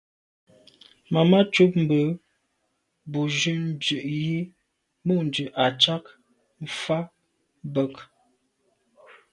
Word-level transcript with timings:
Màmá 1.13 1.39
cúp 1.53 1.71
mbə̄ 1.83 2.01
bù 3.11 3.21
jún 3.37 3.59
ndʉ̌ʼ 3.73 4.03
jí 4.21 4.37
mû’ndʉ̀ 5.05 5.47
à’ 5.63 5.65
cák 5.81 6.05
fá 6.79 6.97
bə̀k. 7.73 7.93